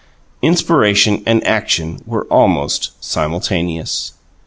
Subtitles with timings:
[0.41, 4.13] Inspiration and action were almost simultaneous.